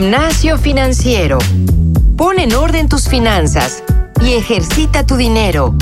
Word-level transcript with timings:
Gimnasio 0.00 0.56
financiero. 0.56 1.36
Pon 2.16 2.38
en 2.38 2.54
orden 2.54 2.88
tus 2.88 3.06
finanzas 3.06 3.84
y 4.22 4.32
ejercita 4.32 5.04
tu 5.04 5.16
dinero. 5.16 5.74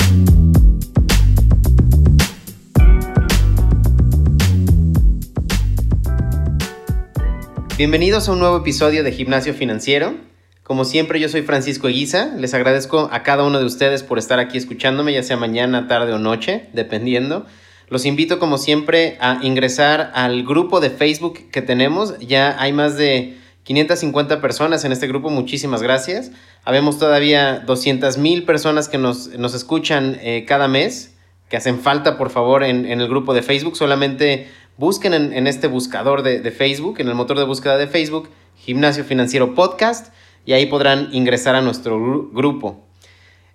Bienvenidos 7.77 8.27
a 8.27 8.33
un 8.33 8.39
nuevo 8.39 8.57
episodio 8.57 9.05
de 9.05 9.13
Gimnasio 9.13 9.53
Financiero. 9.53 10.15
Como 10.63 10.83
siempre, 10.83 11.21
yo 11.21 11.29
soy 11.29 11.43
Francisco 11.43 11.87
Eguiza. 11.87 12.35
Les 12.35 12.53
agradezco 12.53 13.07
a 13.13 13.23
cada 13.23 13.45
uno 13.45 13.57
de 13.57 13.65
ustedes 13.65 14.03
por 14.03 14.19
estar 14.19 14.37
aquí 14.37 14.57
escuchándome, 14.57 15.13
ya 15.13 15.23
sea 15.23 15.37
mañana, 15.37 15.87
tarde 15.87 16.11
o 16.11 16.19
noche, 16.19 16.67
dependiendo. 16.73 17.45
Los 17.87 18.05
invito, 18.05 18.37
como 18.37 18.57
siempre, 18.57 19.17
a 19.21 19.39
ingresar 19.43 20.11
al 20.13 20.43
grupo 20.43 20.81
de 20.81 20.89
Facebook 20.89 21.49
que 21.53 21.61
tenemos. 21.61 22.19
Ya 22.19 22.61
hay 22.61 22.73
más 22.73 22.97
de 22.97 23.39
550 23.69 24.41
personas 24.41 24.83
en 24.83 24.91
este 24.91 25.05
grupo. 25.05 25.29
Muchísimas 25.29 25.83
gracias. 25.83 26.31
Habemos 26.63 26.97
todavía 26.97 27.59
200 27.59 28.17
mil 28.17 28.43
personas 28.43 28.89
que 28.89 28.97
nos, 28.97 29.27
escuchan 29.27 30.17
eh, 30.23 30.43
cada 30.47 30.67
mes, 30.67 31.13
que 31.49 31.57
hacen 31.57 31.79
falta, 31.79 32.17
por 32.17 32.31
favor, 32.31 32.63
en, 32.63 32.87
en 32.87 32.99
el 32.99 33.07
grupo 33.07 33.35
de 33.35 33.43
Facebook. 33.43 33.77
Solamente 33.77 34.47
busquen 34.77 35.13
en, 35.13 35.45
este 35.45 35.67
buscador 35.67 36.23
de, 36.23 36.49
Facebook, 36.49 36.95
en 36.99 37.09
el 37.09 37.13
motor 37.13 37.37
de 37.37 37.43
búsqueda 37.43 37.77
de 37.77 37.85
Facebook, 37.85 38.29
Gimnasio 38.57 39.03
Financiero 39.03 39.53
Podcast, 39.53 40.15
y 40.47 40.53
ahí 40.53 40.65
podrán 40.65 41.09
ingresar 41.11 41.53
a 41.53 41.61
nuestro 41.61 42.27
grupo. 42.31 42.79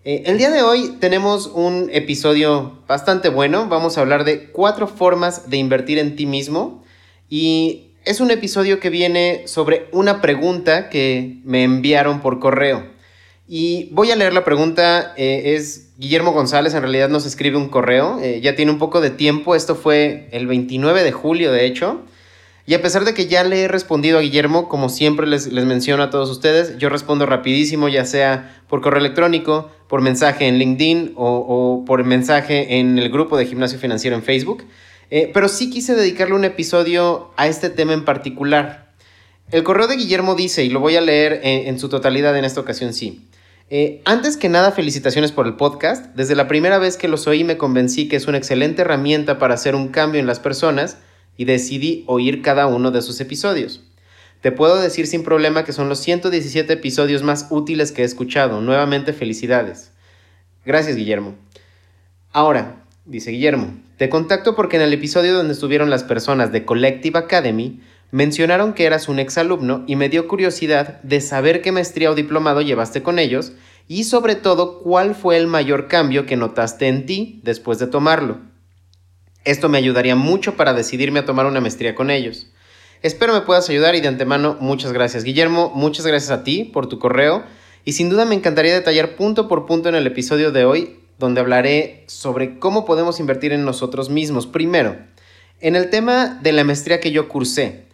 Eh, 0.04 0.22
el 0.26 0.38
día 0.38 0.52
de 0.52 0.62
hoy 0.62 0.94
tenemos 1.00 1.48
un 1.48 1.90
episodio 1.92 2.78
bastante 2.86 3.30
bueno. 3.30 3.66
Vamos 3.66 3.98
a 3.98 4.02
hablar 4.02 4.22
de 4.22 4.52
cuatro 4.52 4.86
formas 4.86 5.50
de 5.50 5.56
invertir 5.56 5.98
en 5.98 6.14
ti 6.14 6.26
mismo. 6.26 6.84
Y 7.28 7.83
es 8.04 8.20
un 8.20 8.30
episodio 8.30 8.80
que 8.80 8.90
viene 8.90 9.42
sobre 9.46 9.88
una 9.92 10.20
pregunta 10.20 10.88
que 10.90 11.38
me 11.44 11.64
enviaron 11.64 12.20
por 12.20 12.38
correo. 12.38 12.84
Y 13.46 13.88
voy 13.92 14.10
a 14.10 14.16
leer 14.16 14.32
la 14.32 14.44
pregunta, 14.44 15.12
eh, 15.16 15.54
es 15.56 15.92
Guillermo 15.98 16.32
González, 16.32 16.74
en 16.74 16.80
realidad 16.80 17.08
nos 17.08 17.26
escribe 17.26 17.56
un 17.56 17.68
correo, 17.68 18.18
eh, 18.22 18.40
ya 18.40 18.56
tiene 18.56 18.72
un 18.72 18.78
poco 18.78 19.00
de 19.00 19.10
tiempo, 19.10 19.54
esto 19.54 19.74
fue 19.74 20.28
el 20.32 20.46
29 20.46 21.02
de 21.02 21.12
julio 21.12 21.52
de 21.52 21.66
hecho, 21.66 22.02
y 22.66 22.72
a 22.72 22.80
pesar 22.80 23.04
de 23.04 23.12
que 23.12 23.26
ya 23.26 23.44
le 23.44 23.62
he 23.62 23.68
respondido 23.68 24.18
a 24.18 24.22
Guillermo, 24.22 24.70
como 24.70 24.88
siempre 24.88 25.26
les, 25.26 25.52
les 25.52 25.66
menciono 25.66 26.02
a 26.02 26.10
todos 26.10 26.30
ustedes, 26.30 26.78
yo 26.78 26.88
respondo 26.88 27.26
rapidísimo, 27.26 27.88
ya 27.88 28.06
sea 28.06 28.62
por 28.68 28.80
correo 28.80 29.00
electrónico, 29.00 29.70
por 29.88 30.00
mensaje 30.00 30.48
en 30.48 30.58
LinkedIn 30.58 31.12
o, 31.16 31.84
por 31.86 32.02
mensaje 32.04 32.78
en 32.78 32.98
el 32.98 33.10
grupo 33.10 33.36
de 33.36 33.44
Gimnasio 33.46 33.78
Financiero 33.78 34.16
en 34.16 34.22
Facebook, 34.22 34.64
eh, 35.10 35.30
pero 35.32 35.48
sí 35.48 35.70
quise 35.70 35.94
dedicarle 35.94 36.34
un 36.34 36.44
episodio 36.44 37.30
a 37.36 37.46
este 37.46 37.70
tema 37.70 37.92
en 37.92 38.04
particular. 38.04 38.92
El 39.50 39.62
correo 39.62 39.86
de 39.86 39.96
Guillermo 39.96 40.34
dice, 40.34 40.64
y 40.64 40.70
lo 40.70 40.80
voy 40.80 40.96
a 40.96 41.00
leer 41.00 41.40
en 41.42 41.78
su 41.78 41.88
totalidad 41.88 42.36
en 42.36 42.44
esta 42.44 42.60
ocasión, 42.60 42.94
sí. 42.94 43.28
Eh, 43.70 44.02
antes 44.04 44.36
que 44.36 44.48
nada, 44.48 44.72
felicitaciones 44.72 45.32
por 45.32 45.46
el 45.46 45.54
podcast. 45.56 46.14
Desde 46.14 46.34
la 46.34 46.48
primera 46.48 46.78
vez 46.78 46.96
que 46.96 47.08
los 47.08 47.26
oí 47.26 47.44
me 47.44 47.56
convencí 47.56 48.08
que 48.08 48.16
es 48.16 48.26
una 48.26 48.38
excelente 48.38 48.82
herramienta 48.82 49.38
para 49.38 49.54
hacer 49.54 49.74
un 49.74 49.88
cambio 49.88 50.20
en 50.20 50.26
las 50.26 50.38
personas 50.38 50.98
y 51.36 51.46
decidí 51.46 52.04
oír 52.06 52.42
cada 52.42 52.66
uno 52.66 52.90
de 52.90 53.02
sus 53.02 53.20
episodios. 53.20 53.82
Te 54.42 54.52
puedo 54.52 54.80
decir 54.80 55.06
sin 55.06 55.24
problema 55.24 55.64
que 55.64 55.72
son 55.72 55.88
los 55.88 56.00
117 56.00 56.74
episodios 56.74 57.22
más 57.22 57.46
útiles 57.50 57.92
que 57.92 58.02
he 58.02 58.04
escuchado. 58.04 58.60
Nuevamente 58.60 59.14
felicidades. 59.14 59.90
Gracias, 60.66 60.96
Guillermo. 60.96 61.34
Ahora, 62.32 62.83
dice 63.04 63.30
Guillermo, 63.30 63.74
te 63.96 64.08
contacto 64.08 64.54
porque 64.54 64.76
en 64.76 64.82
el 64.82 64.92
episodio 64.92 65.34
donde 65.34 65.54
estuvieron 65.54 65.90
las 65.90 66.04
personas 66.04 66.52
de 66.52 66.64
Collective 66.64 67.18
Academy, 67.18 67.80
Mencionaron 68.14 68.74
que 68.74 68.84
eras 68.84 69.08
un 69.08 69.18
exalumno 69.18 69.82
y 69.88 69.96
me 69.96 70.08
dio 70.08 70.28
curiosidad 70.28 71.02
de 71.02 71.20
saber 71.20 71.62
qué 71.62 71.72
maestría 71.72 72.12
o 72.12 72.14
diplomado 72.14 72.60
llevaste 72.60 73.02
con 73.02 73.18
ellos 73.18 73.54
y 73.88 74.04
sobre 74.04 74.36
todo 74.36 74.78
cuál 74.78 75.16
fue 75.16 75.36
el 75.36 75.48
mayor 75.48 75.88
cambio 75.88 76.24
que 76.24 76.36
notaste 76.36 76.86
en 76.86 77.06
ti 77.06 77.40
después 77.42 77.80
de 77.80 77.88
tomarlo. 77.88 78.38
Esto 79.44 79.68
me 79.68 79.78
ayudaría 79.78 80.14
mucho 80.14 80.56
para 80.56 80.74
decidirme 80.74 81.18
a 81.18 81.24
tomar 81.24 81.46
una 81.46 81.60
maestría 81.60 81.96
con 81.96 82.08
ellos. 82.08 82.46
Espero 83.02 83.32
me 83.32 83.40
puedas 83.40 83.68
ayudar 83.68 83.96
y 83.96 84.00
de 84.00 84.06
antemano 84.06 84.58
muchas 84.60 84.92
gracias 84.92 85.24
Guillermo, 85.24 85.72
muchas 85.74 86.06
gracias 86.06 86.30
a 86.30 86.44
ti 86.44 86.70
por 86.72 86.88
tu 86.88 87.00
correo 87.00 87.42
y 87.84 87.94
sin 87.94 88.10
duda 88.10 88.26
me 88.26 88.36
encantaría 88.36 88.74
detallar 88.74 89.16
punto 89.16 89.48
por 89.48 89.66
punto 89.66 89.88
en 89.88 89.96
el 89.96 90.06
episodio 90.06 90.52
de 90.52 90.64
hoy 90.64 91.00
donde 91.18 91.40
hablaré 91.40 92.04
sobre 92.06 92.58
cómo 92.58 92.84
podemos 92.84 93.20
invertir 93.20 93.52
en 93.52 93.64
nosotros 93.64 94.10
mismos. 94.10 94.46
Primero, 94.46 94.96
en 95.60 95.76
el 95.76 95.90
tema 95.90 96.38
de 96.42 96.52
la 96.52 96.64
maestría 96.64 97.00
que 97.00 97.12
yo 97.12 97.28
cursé. 97.28 97.84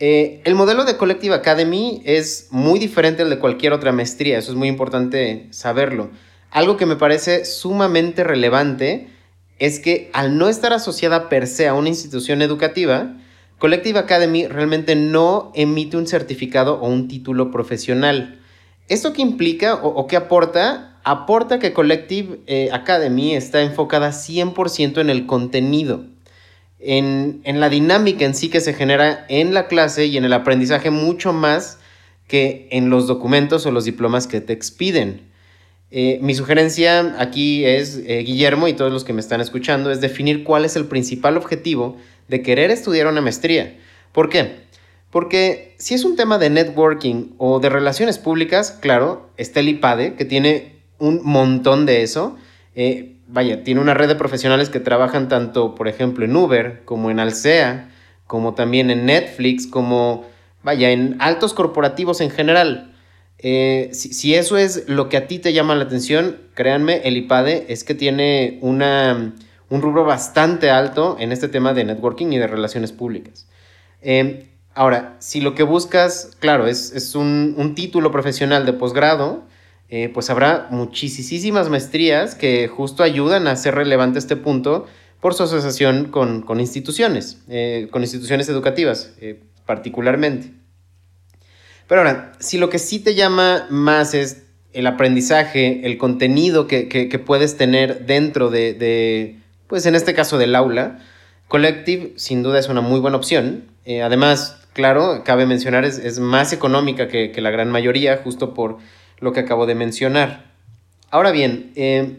Eh, 0.00 0.40
el 0.44 0.54
modelo 0.54 0.84
de 0.84 0.96
Collective 0.96 1.34
Academy 1.34 2.02
es 2.04 2.48
muy 2.50 2.78
diferente 2.78 3.22
al 3.22 3.30
de 3.30 3.38
cualquier 3.38 3.72
otra 3.72 3.92
maestría, 3.92 4.38
eso 4.38 4.50
es 4.50 4.56
muy 4.56 4.68
importante 4.68 5.46
saberlo. 5.50 6.10
Algo 6.50 6.76
que 6.76 6.86
me 6.86 6.96
parece 6.96 7.44
sumamente 7.44 8.24
relevante 8.24 9.08
es 9.58 9.78
que 9.78 10.10
al 10.12 10.36
no 10.36 10.48
estar 10.48 10.72
asociada 10.72 11.28
per 11.28 11.46
se 11.46 11.68
a 11.68 11.74
una 11.74 11.88
institución 11.88 12.42
educativa, 12.42 13.16
Collective 13.58 13.98
Academy 13.98 14.46
realmente 14.46 14.96
no 14.96 15.52
emite 15.54 15.96
un 15.96 16.06
certificado 16.06 16.80
o 16.80 16.88
un 16.88 17.08
título 17.08 17.50
profesional. 17.50 18.40
¿Esto 18.88 19.12
qué 19.12 19.22
implica 19.22 19.76
o, 19.76 20.06
qué 20.06 20.16
aporta? 20.16 20.93
Aporta 21.04 21.58
que 21.58 21.72
Collective 21.72 22.40
eh, 22.46 22.70
Academy 22.72 23.34
está 23.34 23.62
enfocada 23.62 24.10
100% 24.10 25.00
en 25.00 25.10
el 25.10 25.26
contenido 25.26 26.04
en, 26.84 27.60
la 27.60 27.68
dinámica 27.68 28.24
en 28.24 28.34
sí 28.34 28.48
que 28.48 28.60
se 28.60 28.74
genera 28.74 29.24
en 29.28 29.54
la 29.54 29.66
clase 29.66 30.06
y 30.06 30.16
en 30.16 30.24
el 30.24 30.32
aprendizaje 30.32 30.90
mucho 30.90 31.32
más 31.32 31.78
que 32.28 32.68
en 32.70 32.90
los 32.90 33.06
documentos 33.06 33.66
o 33.66 33.70
los 33.70 33.84
diplomas 33.84 34.26
que 34.26 34.40
te 34.40 34.52
expiden. 34.52 35.22
Eh, 35.90 36.18
mi 36.20 36.34
sugerencia 36.34 37.14
aquí 37.18 37.64
es, 37.64 38.00
eh, 38.06 38.18
Guillermo 38.18 38.66
y 38.68 38.72
todos 38.72 38.92
los 38.92 39.04
que 39.04 39.12
me 39.12 39.20
están 39.20 39.40
escuchando, 39.40 39.90
es 39.90 40.00
definir 40.00 40.42
cuál 40.42 40.64
es 40.64 40.76
el 40.76 40.86
principal 40.86 41.36
objetivo 41.36 41.96
de 42.28 42.42
querer 42.42 42.70
estudiar 42.70 43.06
una 43.06 43.20
maestría. 43.20 43.78
¿Por 44.12 44.28
qué? 44.28 44.64
Porque 45.10 45.74
si 45.78 45.94
es 45.94 46.04
un 46.04 46.16
tema 46.16 46.38
de 46.38 46.50
networking 46.50 47.34
o 47.38 47.60
de 47.60 47.68
relaciones 47.68 48.18
públicas, 48.18 48.72
claro, 48.72 49.30
está 49.36 49.60
el 49.60 49.68
IPADE, 49.68 50.14
que 50.14 50.24
tiene 50.24 50.73
un 50.98 51.20
montón 51.24 51.86
de 51.86 52.02
eso. 52.02 52.36
Eh, 52.74 53.16
vaya, 53.28 53.62
tiene 53.64 53.80
una 53.80 53.94
red 53.94 54.08
de 54.08 54.14
profesionales 54.14 54.68
que 54.70 54.80
trabajan 54.80 55.28
tanto, 55.28 55.74
por 55.74 55.88
ejemplo, 55.88 56.24
en 56.24 56.36
Uber, 56.36 56.82
como 56.84 57.10
en 57.10 57.20
Alsea, 57.20 57.90
como 58.26 58.54
también 58.54 58.90
en 58.90 59.06
Netflix, 59.06 59.66
como, 59.66 60.24
vaya, 60.62 60.90
en 60.90 61.16
altos 61.20 61.54
corporativos 61.54 62.20
en 62.20 62.30
general. 62.30 62.94
Eh, 63.38 63.90
si, 63.92 64.34
eso 64.34 64.56
es 64.56 64.88
lo 64.88 65.08
que 65.08 65.16
a 65.16 65.26
ti 65.26 65.38
te 65.38 65.52
llama 65.52 65.74
la 65.74 65.84
atención, 65.84 66.38
créanme, 66.54 67.02
el 67.04 67.16
IPADE 67.16 67.66
es 67.68 67.84
que 67.84 67.94
tiene 67.94 68.58
una, 68.62 69.34
un 69.68 69.82
rubro 69.82 70.04
bastante 70.04 70.70
alto 70.70 71.16
en 71.18 71.32
este 71.32 71.48
tema 71.48 71.74
de 71.74 71.84
networking 71.84 72.28
y 72.28 72.38
de 72.38 72.46
relaciones 72.46 72.92
públicas. 72.92 73.46
Eh, 74.00 74.48
ahora, 74.74 75.16
si 75.18 75.40
lo 75.40 75.54
que 75.54 75.62
buscas, 75.62 76.36
claro, 76.38 76.66
es, 76.66 76.92
es 76.92 77.14
un, 77.14 77.54
un 77.58 77.74
título 77.74 78.10
profesional 78.10 78.64
de 78.64 78.72
posgrado, 78.72 79.44
eh, 79.90 80.10
pues 80.12 80.30
habrá 80.30 80.68
muchísimas 80.70 81.68
maestrías 81.68 82.34
que 82.34 82.68
justo 82.68 83.02
ayudan 83.02 83.46
a 83.46 83.52
hacer 83.52 83.74
relevante 83.74 84.18
este 84.18 84.34
punto 84.34 84.86
por 85.20 85.34
su 85.34 85.42
asociación 85.42 86.06
con, 86.10 86.44
instituciones, 86.58 87.38
eh, 87.48 87.88
con 87.90 88.02
instituciones 88.02 88.48
educativas 88.48 89.12
eh, 89.20 89.40
particularmente. 89.66 90.52
Pero 91.86 92.00
ahora, 92.00 92.32
si 92.40 92.56
lo 92.56 92.70
que 92.70 92.78
sí 92.78 92.98
te 92.98 93.14
llama 93.14 93.66
más 93.70 94.14
es 94.14 94.44
el 94.72 94.86
aprendizaje, 94.86 95.86
el 95.86 95.98
contenido 95.98 96.66
que, 96.66 97.22
puedes 97.24 97.56
tener 97.56 98.06
dentro 98.06 98.50
de, 98.50 99.38
pues 99.66 99.84
en 99.86 99.94
este 99.94 100.14
caso 100.14 100.38
del 100.38 100.54
aula, 100.54 100.98
Collective 101.46 102.14
sin 102.16 102.42
duda 102.42 102.58
es 102.58 102.68
una 102.68 102.80
muy 102.80 103.00
buena 103.00 103.18
opción. 103.18 103.66
además, 104.02 104.56
claro, 104.72 105.22
cabe 105.24 105.46
mencionar, 105.46 105.84
es, 105.84 105.98
es 105.98 106.18
más 106.18 106.52
económica 106.54 107.06
que, 107.06 107.30
que 107.32 107.40
la 107.42 107.50
gran 107.50 107.70
mayoría, 107.70 108.16
justo 108.24 108.54
por 108.54 108.78
lo 109.18 109.32
que 109.32 109.40
acabo 109.40 109.66
de 109.66 109.74
mencionar. 109.74 110.52
Ahora 111.10 111.30
bien, 111.30 111.72
eh, 111.76 112.18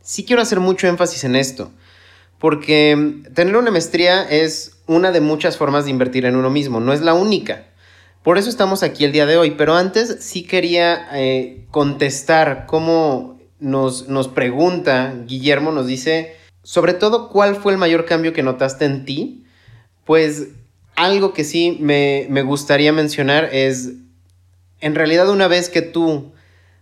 sí 0.00 0.24
quiero 0.24 0.42
hacer 0.42 0.60
mucho 0.60 0.86
énfasis 0.86 1.24
en 1.24 1.36
esto, 1.36 1.70
porque 2.38 3.22
tener 3.34 3.56
una 3.56 3.70
maestría 3.70 4.22
es 4.22 4.78
una 4.86 5.10
de 5.12 5.20
muchas 5.20 5.56
formas 5.56 5.84
de 5.84 5.90
invertir 5.90 6.24
en 6.24 6.36
uno 6.36 6.50
mismo, 6.50 6.80
no 6.80 6.92
es 6.92 7.00
la 7.00 7.14
única. 7.14 7.66
Por 8.22 8.38
eso 8.38 8.48
estamos 8.48 8.82
aquí 8.82 9.04
el 9.04 9.12
día 9.12 9.26
de 9.26 9.36
hoy, 9.36 9.52
pero 9.52 9.76
antes 9.76 10.16
sí 10.20 10.42
quería 10.42 11.08
eh, 11.12 11.64
contestar 11.70 12.66
cómo 12.66 13.38
nos, 13.60 14.08
nos 14.08 14.28
pregunta 14.28 15.14
Guillermo, 15.26 15.70
nos 15.72 15.86
dice, 15.86 16.36
sobre 16.62 16.94
todo, 16.94 17.28
¿cuál 17.28 17.54
fue 17.56 17.72
el 17.72 17.78
mayor 17.78 18.04
cambio 18.04 18.32
que 18.32 18.42
notaste 18.42 18.84
en 18.84 19.04
ti? 19.04 19.44
Pues 20.04 20.48
algo 20.96 21.32
que 21.32 21.44
sí 21.44 21.78
me, 21.80 22.26
me 22.30 22.42
gustaría 22.42 22.92
mencionar 22.92 23.50
es 23.52 23.92
en 24.80 24.94
realidad 24.94 25.28
una 25.30 25.48
vez 25.48 25.68
que 25.68 25.82
tú 25.82 26.32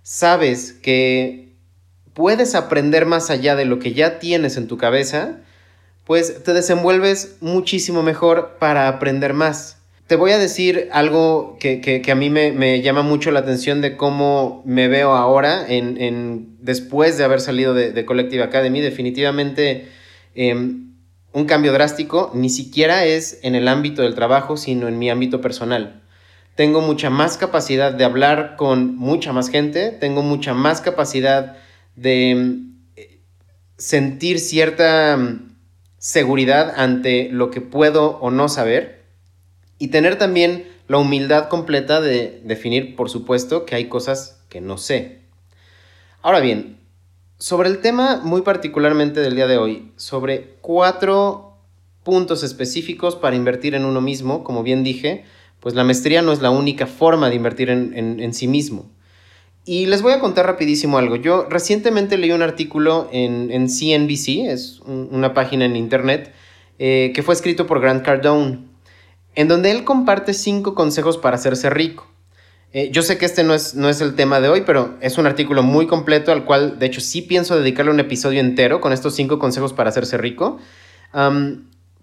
sabes 0.02 0.72
que 0.72 1.54
puedes 2.14 2.54
aprender 2.54 3.06
más 3.06 3.30
allá 3.30 3.56
de 3.56 3.64
lo 3.64 3.78
que 3.78 3.92
ya 3.92 4.18
tienes 4.18 4.56
en 4.56 4.68
tu 4.68 4.78
cabeza, 4.78 5.40
pues 6.04 6.42
te 6.44 6.52
desenvuelves 6.52 7.36
muchísimo 7.40 8.02
mejor 8.02 8.56
para 8.58 8.88
aprender 8.88 9.34
más. 9.34 9.78
te 10.06 10.16
voy 10.16 10.32
a 10.32 10.38
decir 10.38 10.88
algo 10.92 11.56
que, 11.58 12.02
a 12.06 12.14
mí 12.14 12.28
me, 12.28 12.82
llama 12.82 13.02
mucho 13.02 13.30
la 13.30 13.40
atención 13.40 13.80
de 13.80 13.96
cómo 13.96 14.62
me 14.66 14.86
veo 14.86 15.14
ahora, 15.14 15.64
en, 15.66 16.58
después 16.60 17.16
de 17.16 17.24
haber 17.24 17.40
salido 17.40 17.72
de, 17.72 18.04
Collective 18.04 18.42
Academy. 18.42 18.80
Definitivamente 18.82 19.88
em, 20.34 20.92
un 21.32 21.46
cambio 21.46 21.72
drástico, 21.72 22.30
ni 22.34 22.50
siquiera 22.50 23.06
es 23.06 23.40
en 23.42 23.54
el 23.54 23.66
ámbito 23.66 24.02
del 24.02 24.14
trabajo, 24.14 24.58
sino 24.58 24.88
en 24.88 24.98
mi 24.98 25.08
ámbito 25.08 25.40
personal. 25.40 26.03
Tengo 26.54 26.80
mucha 26.80 27.10
más 27.10 27.36
capacidad 27.36 27.92
de 27.92 28.04
hablar 28.04 28.56
con 28.56 28.96
mucha 28.96 29.32
más 29.32 29.48
gente, 29.48 29.90
tengo 29.90 30.22
mucha 30.22 30.54
más 30.54 30.80
capacidad 30.80 31.56
de 31.96 32.30
em, 32.30 32.74
sentir 33.76 34.38
cierta 34.38 35.14
em, 35.14 35.56
seguridad 35.98 36.74
ante 36.76 37.28
lo 37.30 37.50
que 37.50 37.60
puedo 37.60 38.18
o 38.18 38.30
no 38.30 38.48
saber 38.48 39.04
y 39.78 39.88
tener 39.88 40.16
también 40.16 40.68
la 40.86 40.98
humildad 40.98 41.48
completa 41.48 42.00
de 42.00 42.40
definir, 42.44 42.94
por 42.94 43.10
supuesto, 43.10 43.64
que 43.64 43.74
hay 43.74 43.88
cosas 43.88 44.44
que 44.48 44.60
no 44.60 44.78
sé. 44.78 45.22
Ahora 46.22 46.40
bien, 46.40 46.78
sobre 47.38 47.68
el 47.68 47.80
tema 47.80 48.20
muy 48.22 48.42
particularmente 48.42 49.20
del 49.20 49.34
día 49.34 49.46
de 49.46 49.58
hoy, 49.58 49.92
sobre 49.96 50.54
cuatro 50.60 51.58
puntos 52.02 52.42
específicos 52.42 53.16
para 53.16 53.34
invertir 53.34 53.74
en 53.74 53.84
uno 53.84 54.00
mismo, 54.00 54.44
como 54.44 54.62
bien 54.62 54.84
dije, 54.84 55.24
pues 55.64 55.74
la 55.74 55.82
maestría 55.82 56.20
no 56.20 56.30
es 56.30 56.42
la 56.42 56.50
única 56.50 56.86
forma 56.86 57.30
de 57.30 57.36
invertir 57.36 57.70
en, 57.70 58.34
sí 58.34 58.46
mismo. 58.46 58.92
Y 59.64 59.86
les 59.86 60.02
voy 60.02 60.12
a 60.12 60.20
contar 60.20 60.44
rapidísimo 60.44 60.98
algo. 60.98 61.16
Yo 61.16 61.46
recientemente 61.48 62.18
leí 62.18 62.32
un 62.32 62.42
artículo 62.42 63.08
en, 63.12 63.50
en 63.50 63.68
CNBC, 63.68 64.50
es 64.52 64.80
una 64.84 65.32
página 65.32 65.64
en 65.64 65.74
internet, 65.74 66.34
eh, 66.78 67.12
que 67.14 67.22
fue 67.22 67.34
escrito 67.34 67.66
por 67.66 67.80
Grant 67.80 68.04
Cardone 68.04 68.74
en 69.36 69.48
donde 69.48 69.70
él 69.70 69.84
comparte 69.84 70.34
cinco 70.34 70.74
consejos 70.74 71.16
para 71.16 71.36
hacerse 71.36 71.70
rico. 71.70 72.06
Eh, 72.74 72.90
yo 72.92 73.02
sé 73.02 73.16
que 73.16 73.24
este 73.24 73.42
no 73.42 73.54
es, 73.54 73.74
no 73.74 73.88
es 73.88 74.02
el 74.02 74.16
tema 74.16 74.40
de 74.40 74.50
hoy, 74.50 74.64
pero 74.66 74.98
es 75.00 75.16
un 75.16 75.26
artículo 75.26 75.62
muy 75.62 75.86
completo 75.86 76.30
al 76.30 76.44
cual, 76.44 76.78
de 76.78 76.86
hecho, 76.86 77.00
sí 77.00 77.22
pienso 77.22 77.56
dedicarle 77.56 77.90
un 77.90 78.00
episodio 78.00 78.40
entero 78.40 78.82
con 78.82 78.92
estos 78.92 79.14
cinco 79.14 79.38
consejos 79.38 79.72
para 79.72 79.88
hacerse 79.88 80.18
rico, 80.18 80.58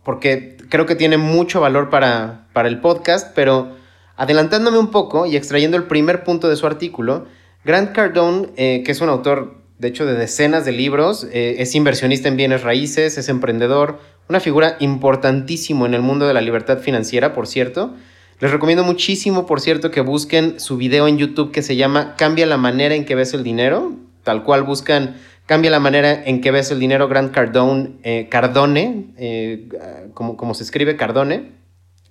porque 0.04 0.58
creo 0.70 0.86
que 0.86 0.96
tiene 0.96 1.18
mucho 1.18 1.62
valor 1.62 1.90
para, 1.90 2.48
para 2.54 2.68
el 2.68 2.80
podcast, 2.80 3.32
pero 3.36 3.76
adelantándome 4.16 4.78
un 4.78 4.92
poco 4.92 5.26
y 5.26 5.36
extrayendo 5.36 5.78
el 5.78 5.84
primer 5.84 6.24
punto 6.24 6.50
de 6.50 6.56
su 6.56 6.68
artículo, 6.68 7.26
Grant 7.64 7.92
Cardone, 7.92 8.50
eh, 8.56 8.84
que 8.86 8.92
es 8.92 9.02
un 9.02 9.10
autor, 9.10 9.62
de 9.78 9.88
hecho, 9.88 10.06
de 10.06 10.14
decenas 10.14 10.66
de 10.66 10.72
libros, 10.72 11.28
eh, 11.32 11.56
es 11.60 11.76
inversionista 11.76 12.28
en 12.28 12.38
bienes 12.38 12.64
raíces, 12.64 13.18
es 13.18 13.30
emprendedor, 13.30 14.00
una 14.30 14.40
figura 14.40 14.78
importantísimo 14.80 15.86
en 15.86 15.94
el 15.94 16.02
mundo 16.02 16.28
de 16.28 16.34
la 16.34 16.42
libertad 16.42 16.80
financiera, 16.80 17.34
por 17.34 17.48
cierto. 17.48 17.94
Les 18.40 18.50
recomiendo 18.50 18.84
muchísimo, 18.84 19.46
por 19.46 19.62
cierto, 19.62 19.92
que 19.92 20.02
busquen 20.02 20.60
su 20.60 20.78
video 20.78 21.08
en 21.08 21.18
YouTube 21.18 21.52
que 21.52 21.62
se 21.62 21.76
llama 21.76 22.16
Cambia 22.16 22.48
la 22.48 22.58
manera 22.58 22.96
en 22.96 23.06
que 23.06 23.14
ves 23.14 23.34
el 23.34 23.44
dinero. 23.44 23.94
Tal 24.24 24.44
cual 24.44 24.64
buscan 24.64 25.16
Cambia 25.52 25.70
la 25.70 25.82
manera 25.82 26.24
en 26.24 26.40
que 26.40 26.50
ves 26.50 26.72
el 26.72 26.80
dinero 26.80 27.10
Grant 27.10 27.34
Cardone, 27.34 27.98
eh, 28.04 28.30
Cardone, 28.32 29.08
eh, 29.18 29.68
como, 30.14 30.38
como, 30.38 30.54
se 30.54 30.64
escribe 30.64 30.96
Cardone, 30.96 31.52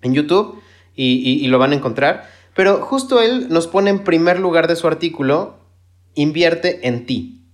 en 0.02 0.12
YouTube 0.12 0.60
y, 0.94 1.42
y 1.42 1.46
lo 1.46 1.58
van 1.58 1.72
a 1.72 1.76
encontrar. 1.76 2.28
Pero 2.54 2.82
justo 2.82 3.22
él 3.22 3.46
nos 3.48 3.66
pone 3.66 3.88
en 3.88 4.04
primer 4.04 4.38
lugar 4.38 4.68
de 4.68 4.76
su 4.76 4.86
artículo, 4.86 5.56
invierte 6.14 6.86
en 6.86 7.06
ti. 7.06 7.46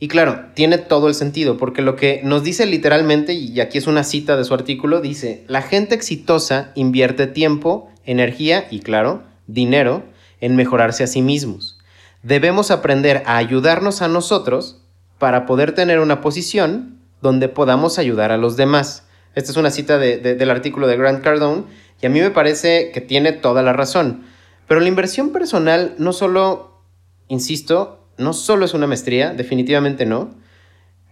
Y 0.00 0.08
claro, 0.08 0.46
tiene 0.54 0.78
todo 0.78 1.06
el 1.06 1.12
sentido, 1.14 1.58
porque 1.58 1.82
lo 1.82 1.96
que 1.96 2.22
nos 2.24 2.42
dice 2.42 2.64
literalmente, 2.64 3.34
y 3.34 3.60
aquí 3.60 3.76
es 3.76 3.86
una 3.86 4.04
cita 4.04 4.38
de 4.38 4.44
su 4.44 4.54
artículo, 4.54 5.02
dice, 5.02 5.44
la 5.48 5.60
gente 5.60 5.94
exitosa 5.94 6.72
invierte 6.76 7.26
tiempo, 7.26 7.90
energía 8.06 8.68
y 8.70 8.80
claro, 8.80 9.22
dinero 9.46 10.02
en 10.40 10.56
mejorarse 10.56 11.04
a 11.04 11.06
sí 11.06 11.20
mismos. 11.20 11.78
Debemos 12.22 12.70
aprender 12.70 13.22
a 13.26 13.36
ayudarnos 13.36 14.00
a 14.00 14.08
nosotros 14.08 14.80
para 15.18 15.46
poder 15.46 15.72
tener 15.72 15.98
una 16.00 16.20
posición 16.20 16.98
donde 17.22 17.48
podamos 17.48 17.98
ayudar 17.98 18.32
a 18.32 18.36
los 18.36 18.56
demás. 18.56 19.04
Esta 19.34 19.50
es 19.50 19.56
una 19.56 19.70
cita 19.70 19.98
del 19.98 20.50
artículo 20.50 20.86
de 20.86 20.96
Grant 20.96 21.22
Cardone 21.22 21.64
y 22.00 22.06
a 22.06 22.10
mí 22.10 22.20
me 22.20 22.30
parece 22.30 22.90
que 22.92 23.00
tiene 23.00 23.32
toda 23.32 23.62
la 23.62 23.72
razón. 23.72 24.22
Pero 24.66 24.80
la 24.80 24.88
inversión 24.88 25.30
personal 25.30 25.94
no 25.98 26.12
solo, 26.12 26.80
insisto, 27.28 28.08
no 28.18 28.32
solo 28.32 28.64
es 28.64 28.74
una 28.74 28.86
maestría, 28.86 29.32
definitivamente 29.32 30.06
no. 30.06 30.34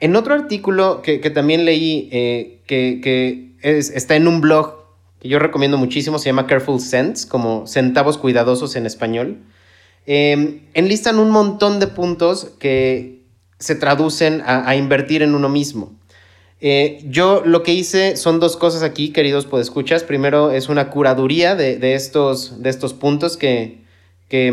En 0.00 0.16
otro 0.16 0.34
artículo 0.34 1.02
que, 1.02 1.18
también 1.30 1.64
leí, 1.64 2.08
eh, 2.12 2.60
que, 2.66 3.54
está 3.62 4.16
en 4.16 4.28
un 4.28 4.40
blog 4.40 4.84
que 5.20 5.28
yo 5.28 5.38
recomiendo 5.38 5.78
muchísimo, 5.78 6.18
se 6.18 6.26
llama 6.26 6.46
Careful 6.46 6.80
Cents, 6.80 7.26
como 7.26 7.66
centavos 7.66 8.18
cuidadosos 8.18 8.76
en 8.76 8.86
español, 8.86 9.38
em, 10.06 10.60
enlistan 10.74 11.18
un 11.18 11.30
montón 11.30 11.80
de 11.80 11.86
puntos 11.86 12.52
que 12.58 13.23
se 13.64 13.74
traducen 13.74 14.42
a, 14.44 14.76
invertir 14.76 15.22
en 15.22 15.34
uno 15.34 15.48
mismo. 15.48 15.92
Eh, 16.60 17.02
yo 17.08 17.42
lo 17.44 17.62
que 17.62 17.72
hice 17.72 18.16
son 18.16 18.40
dos 18.40 18.56
cosas 18.56 18.82
aquí, 18.82 19.10
queridos 19.10 19.46
podescuchas. 19.46 20.02
Primero 20.02 20.50
es 20.50 20.68
una 20.68 20.90
curaduría 20.90 21.54
de, 21.54 21.94
estos, 21.94 22.62
de 22.62 22.70
estos 22.70 22.92
puntos 22.92 23.36
que, 23.36 23.82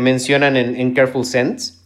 mencionan 0.00 0.56
en, 0.56 0.76
en 0.76 0.94
Careful 0.94 1.24
Sense 1.24 1.82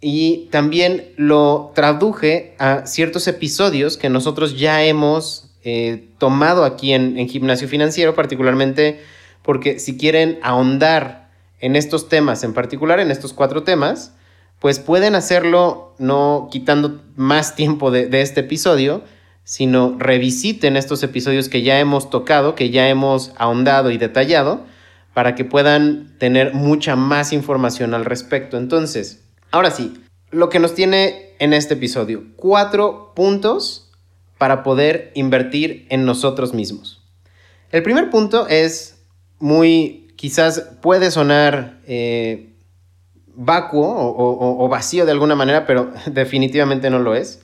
y 0.00 0.48
también 0.50 1.12
lo 1.16 1.72
traduje 1.74 2.54
a 2.58 2.86
ciertos 2.86 3.28
episodios 3.28 3.96
que 3.96 4.08
nosotros 4.08 4.58
ya 4.58 4.82
hemos 4.82 5.54
eh, 5.64 6.08
tomado 6.18 6.64
aquí 6.64 6.92
en, 6.92 7.26
Gimnasio 7.26 7.68
Financiero, 7.68 8.14
particularmente 8.14 9.00
porque 9.42 9.78
si 9.78 9.96
quieren 9.96 10.38
ahondar 10.42 11.30
en 11.58 11.74
estos 11.74 12.10
temas, 12.10 12.44
en 12.44 12.52
particular 12.52 13.00
en 13.00 13.10
estos 13.10 13.32
cuatro 13.32 13.62
temas, 13.62 14.12
pues 14.58 14.78
pueden 14.78 15.14
hacerlo 15.14 15.83
no 15.98 16.48
quitando 16.50 17.02
más 17.16 17.56
tiempo 17.56 17.90
de, 17.90 18.06
de 18.06 18.22
este 18.22 18.40
episodio, 18.40 19.02
sino 19.44 19.96
revisiten 19.98 20.76
estos 20.76 21.02
episodios 21.02 21.48
que 21.48 21.62
ya 21.62 21.78
hemos 21.78 22.10
tocado, 22.10 22.54
que 22.54 22.70
ya 22.70 22.88
hemos 22.88 23.32
ahondado 23.36 23.90
y 23.90 23.98
detallado, 23.98 24.64
para 25.12 25.34
que 25.34 25.44
puedan 25.44 26.16
tener 26.18 26.54
mucha 26.54 26.96
más 26.96 27.32
información 27.32 27.94
al 27.94 28.04
respecto. 28.04 28.56
Entonces, 28.56 29.24
Ahora 29.54 29.70
sí, 29.70 29.94
lo 30.32 30.48
que 30.48 30.58
nos 30.58 30.74
tiene 30.74 31.36
en 31.38 31.52
este 31.52 31.74
episodio, 31.74 32.24
cuatro 32.34 33.12
puntos 33.14 33.92
para 34.36 34.64
poder 34.64 35.12
invertir 35.14 35.86
en 35.90 36.04
nosotros 36.04 36.54
mismos. 36.54 37.06
El 37.70 37.84
primer 37.84 38.10
punto 38.10 38.48
es 38.48 39.06
muy, 39.38 40.12
quizás 40.16 40.58
puede 40.82 41.12
sonar 41.12 41.78
eh, 41.86 42.53
vacuo 43.36 44.14
o, 44.16 44.68
vacío 44.68 45.04
de 45.04 45.12
alguna 45.12 45.34
manera, 45.34 45.66
pero 45.66 45.92
definitivamente 46.06 46.90
no 46.90 46.98
lo 46.98 47.14
es. 47.14 47.40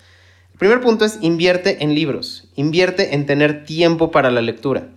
El 0.52 0.59
primer 0.59 0.80
punto 0.80 1.04
es 1.04 1.18
invierte 1.23 1.82
en 1.82 1.94
libros, 1.94 2.49
invierte 2.54 3.14
en 3.14 3.26
tener 3.26 3.64
tiempo 3.64 4.11
para 4.11 4.30
la 4.30 4.42
lectura. 4.42 4.88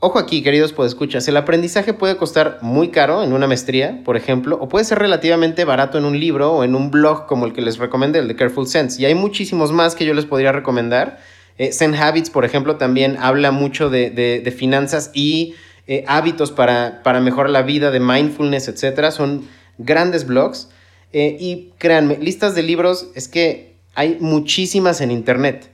Ojo 0.00 0.20
aquí, 0.20 0.44
queridos 0.44 0.72
podescuchas, 0.72 1.26
el 1.26 1.36
aprendizaje 1.36 1.92
puede 1.92 2.16
costar 2.16 2.58
muy 2.62 2.90
caro 2.90 3.24
en 3.24 3.32
una 3.32 3.48
maestría, 3.48 4.02
por 4.04 4.16
ejemplo, 4.16 4.56
o 4.60 4.68
puede 4.68 4.84
ser 4.84 5.00
relativamente 5.00 5.64
barato 5.64 5.98
en 5.98 6.04
un 6.04 6.20
libro 6.20 6.52
o 6.52 6.62
en 6.62 6.76
un 6.76 6.92
blog 6.92 7.26
como 7.26 7.46
el 7.46 7.52
que 7.52 7.62
les 7.62 7.78
recomendé, 7.78 8.20
el 8.20 8.28
de 8.28 8.36
Careful 8.36 8.68
Sense. 8.68 9.02
Y 9.02 9.06
hay 9.06 9.16
muchísimos 9.16 9.72
más 9.72 9.96
que 9.96 10.04
yo 10.04 10.14
les 10.14 10.24
podría 10.24 10.52
recomendar. 10.52 11.18
Eh, 11.58 11.72
Zen 11.72 11.96
Habits, 11.96 12.30
por 12.30 12.44
ejemplo, 12.44 12.76
también 12.76 13.16
habla 13.18 13.50
mucho 13.50 13.90
de, 13.90 14.54
finanzas 14.56 15.10
y 15.14 15.56
eh, 15.88 16.04
hábitos 16.06 16.52
para, 16.52 17.02
para, 17.02 17.18
mejorar 17.20 17.50
la 17.50 17.62
vida, 17.62 17.90
de 17.90 17.98
mindfulness, 17.98 18.68
etc. 18.68 19.10
Son 19.10 19.48
grandes 19.78 20.26
blogs. 20.26 20.68
Eh, 21.12 21.36
y 21.40 21.72
créanme, 21.78 22.18
listas 22.18 22.54
de 22.54 22.62
libros 22.62 23.08
es 23.14 23.28
que 23.28 23.76
hay 23.94 24.18
muchísimas 24.20 25.00
en 25.00 25.10
internet. 25.10 25.70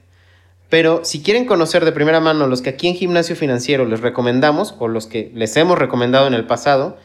Pero 0.69 1.05
si 1.05 1.21
quieren 1.21 1.45
conocer 1.45 1.85
de 1.85 1.91
primera 1.91 2.19
mano 2.19 2.47
los 2.47 2.61
que 2.61 2.69
aquí 2.69 2.87
en 2.87 2.95
Gimnasio 2.95 3.35
Financiero 3.35 3.85
les 3.85 4.01
recomendamos 4.01 4.75
o 4.79 4.87
los 4.87 5.07
que 5.07 5.31
les 5.35 5.55
hemos 5.57 5.77
recomendado 5.77 6.27
en 6.27 6.33
el 6.33 6.47
pasado, 6.47 6.97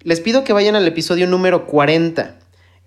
les 0.00 0.20
pido 0.20 0.44
que 0.44 0.52
vayan 0.52 0.76
al 0.76 0.86
episodio 0.86 1.26
número 1.26 1.66
40. 1.66 2.38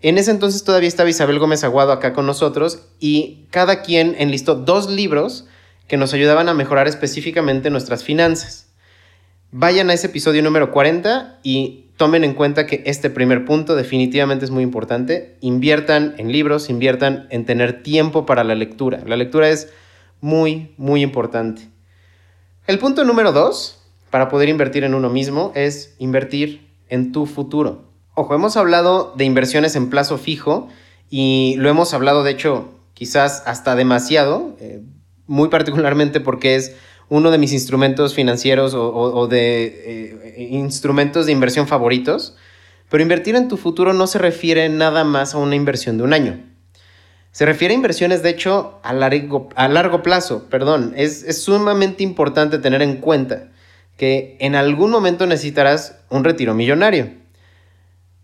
En 0.01 0.17
ese 0.17 0.31
entonces 0.31 0.63
todavía 0.63 0.87
estaba 0.87 1.09
Isabel 1.09 1.39
Gómez 1.39 1.63
Aguado 1.63 1.91
acá 1.91 2.13
con 2.13 2.25
nosotros 2.25 2.83
y 2.99 3.45
cada 3.51 3.81
quien 3.81 4.15
enlistó 4.19 4.55
dos 4.55 4.89
libros 4.89 5.45
que 5.87 5.97
nos 5.97 6.13
ayudaban 6.13 6.49
a 6.49 6.53
mejorar 6.53 6.87
específicamente 6.87 7.69
nuestras 7.69 8.03
finanzas. 8.03 8.67
Vayan 9.51 9.89
a 9.89 9.93
ese 9.93 10.07
episodio 10.07 10.43
número 10.43 10.71
40 10.71 11.39
y 11.41 11.86
tomen 11.97 12.23
en 12.23 12.33
cuenta 12.33 12.65
que 12.67 12.83
este 12.85 13.09
primer 13.09 13.43
punto 13.43 13.75
definitivamente 13.75 14.45
es 14.45 14.51
muy 14.51 14.63
importante. 14.63 15.35
Inviertan 15.41 16.15
en 16.17 16.31
libros, 16.31 16.69
inviertan 16.69 17.27
en 17.31 17.45
tener 17.45 17.83
tiempo 17.83 18.25
para 18.25 18.43
la 18.43 18.55
lectura. 18.55 19.01
La 19.05 19.17
lectura 19.17 19.49
es 19.49 19.73
muy, 20.21 20.73
muy 20.77 21.01
importante. 21.01 21.69
El 22.67 22.79
punto 22.79 23.03
número 23.03 23.31
dos, 23.31 23.81
para 24.09 24.29
poder 24.29 24.47
invertir 24.47 24.83
en 24.83 24.93
uno 24.93 25.09
mismo, 25.09 25.51
es 25.55 25.95
invertir 25.97 26.67
en 26.87 27.11
tu 27.11 27.25
futuro. 27.25 27.91
Ojo, 28.13 28.35
hemos 28.35 28.57
hablado 28.57 29.13
de 29.15 29.25
inversiones 29.25 29.75
en 29.75 29.89
plazo 29.89 30.17
fijo 30.17 30.69
y 31.09 31.55
lo 31.57 31.69
hemos 31.69 31.93
hablado, 31.93 32.23
de 32.23 32.31
hecho, 32.31 32.71
quizás 32.93 33.43
hasta 33.45 33.75
demasiado, 33.75 34.55
eh, 34.59 34.81
muy 35.27 35.49
particularmente 35.49 36.19
porque 36.19 36.55
es 36.55 36.75
uno 37.09 37.31
de 37.31 37.37
mis 37.37 37.53
instrumentos 37.53 38.13
financieros 38.13 38.73
o, 38.73 39.27
de 39.27 39.65
eh, 40.35 40.47
instrumentos 40.51 41.25
de 41.25 41.31
inversión 41.31 41.67
favoritos, 41.67 42.35
pero 42.89 43.03
invertir 43.03 43.35
en 43.35 43.47
tu 43.47 43.57
futuro 43.57 43.93
no 43.93 44.07
se 44.07 44.19
refiere 44.19 44.67
nada 44.69 45.03
más 45.03 45.33
a 45.33 45.37
una 45.37 45.55
inversión 45.55 45.97
de 45.97 46.03
un 46.03 46.13
año. 46.13 46.43
Se 47.31 47.45
refiere 47.45 47.73
a 47.73 47.77
inversiones, 47.77 48.23
de 48.23 48.29
hecho, 48.29 48.79
a 48.83 48.93
largo, 48.93 49.49
a 49.55 49.67
largo 49.67 50.01
plazo, 50.01 50.47
perdón. 50.49 50.93
Es, 50.95 51.23
es 51.23 51.43
sumamente 51.43 52.03
importante 52.03 52.57
tener 52.57 52.81
en 52.81 52.97
cuenta 52.97 53.49
que 53.95 54.37
en 54.39 54.55
algún 54.55 54.91
momento 54.91 55.25
necesitarás 55.27 55.99
un 56.09 56.23
retiro 56.23 56.53
millonario. 56.53 57.11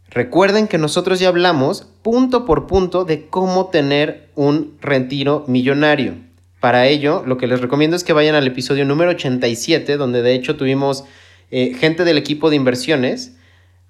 Recuerden 0.10 0.68
que 0.68 0.78
nosotros 0.78 1.20
ya 1.20 1.30
hablamos 1.30 1.88
punto 2.02 2.46
por 2.46 2.68
punto 2.68 3.06
de 3.06 3.28
cómo 3.28 3.68
tener 3.68 4.30
un 4.36 4.78
retiro 4.80 5.44
millonario. 5.48 6.33
Para 6.64 6.88
ello, 6.88 7.24
lo 7.26 7.38
que 7.38 7.46
les 7.46 7.60
recomiendo 7.60 7.98
es 7.98 8.06
que 8.06 8.14
vayan 8.14 8.36
al 8.36 8.48
episodio 8.48 8.86
número 8.86 9.12
87, 9.12 9.98
donde 9.98 10.22
de 10.22 10.34
hecho 10.34 10.56
tuvimos 10.56 11.04
eh, 11.52 11.74
gente 11.74 12.06
del 12.06 12.18
equipo 12.18 12.50
de 12.50 12.56
inversiones, 12.56 13.36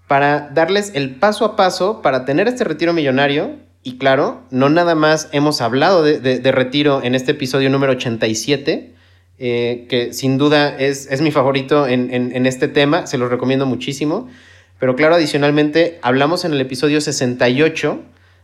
para 0.07 0.49
darles 0.51 0.91
el 0.95 1.13
paso 1.13 1.45
a 1.45 1.55
paso 1.55 2.01
para 2.01 2.25
tener 2.25 2.47
este 2.47 2.63
retiro 2.63 2.91
millonario. 2.91 3.57
Y 3.83 3.99
claro, 3.99 4.41
no 4.49 4.69
nada 4.69 4.95
más 4.95 5.29
hemos 5.33 5.61
hablado 5.61 6.01
de, 6.01 6.51
retiro 6.51 7.03
en 7.03 7.13
este 7.13 7.33
episodio 7.33 7.69
número 7.69 7.91
87, 7.91 8.95
eh, 9.37 9.85
que 9.87 10.11
sin 10.11 10.39
duda 10.39 10.75
es, 10.75 11.21
mi 11.21 11.29
favorito 11.29 11.87
en, 11.87 12.11
en 12.11 12.45
este 12.47 12.67
tema, 12.67 13.05
se 13.05 13.19
los 13.19 13.29
recomiendo 13.29 13.67
muchísimo. 13.67 14.29
Pero 14.79 14.95
claro, 14.95 15.13
adicionalmente 15.13 15.99
hablamos 16.01 16.43
en 16.43 16.53
el 16.53 16.61
episodio 16.61 17.01
68 17.01 18.01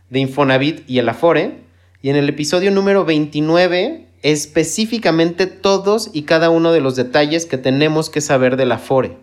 de 0.08 0.18
Infonavit 0.20 0.88
y 0.88 1.00
el 1.00 1.08
Afore, 1.08 1.64
y 2.00 2.10
en 2.10 2.16
el 2.16 2.28
episodio 2.28 2.70
número 2.70 3.04
29 3.04 4.06
específicamente 4.22 5.46
todos 5.46 6.10
y 6.12 6.22
cada 6.22 6.50
uno 6.50 6.72
de 6.72 6.80
los 6.80 6.96
detalles 6.96 7.46
que 7.46 7.58
tenemos 7.58 8.10
que 8.10 8.20
saber 8.20 8.56
del 8.56 8.72
Afore. 8.72 9.16